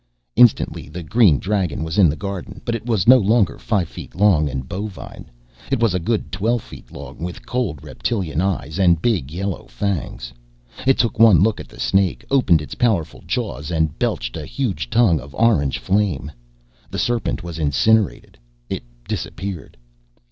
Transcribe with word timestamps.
Instantly, 0.35 0.89
the 0.89 1.03
green 1.03 1.37
dragon 1.37 1.83
was 1.83 1.99
in 1.99 2.09
the 2.09 2.15
garden. 2.15 2.59
But 2.65 2.73
it 2.73 2.87
was 2.87 3.07
no 3.07 3.19
longer 3.19 3.59
five 3.59 3.87
feet 3.87 4.15
long 4.15 4.49
and 4.49 4.67
bovine. 4.67 5.29
It 5.69 5.79
was 5.79 5.93
a 5.93 5.99
good 5.99 6.31
twelve 6.31 6.63
feet 6.63 6.91
long, 6.91 7.19
with 7.19 7.45
cold 7.45 7.83
reptilian 7.83 8.41
eyes 8.41 8.79
and 8.79 8.99
big 8.99 9.29
yellow 9.29 9.67
fangs. 9.67 10.33
It 10.87 10.97
took 10.97 11.19
one 11.19 11.43
look 11.43 11.59
at 11.59 11.67
the 11.69 11.79
snake, 11.79 12.25
opened 12.31 12.63
its 12.63 12.73
powerful 12.73 13.21
jaws, 13.27 13.69
and 13.69 13.99
belched 13.99 14.35
a 14.35 14.45
huge 14.47 14.89
tongue 14.89 15.19
of 15.19 15.35
orange 15.35 15.77
flame. 15.77 16.31
The 16.89 16.97
serpent 16.97 17.43
was 17.43 17.59
incinerated. 17.59 18.39
It 18.71 18.81
disappeared. 19.07 19.77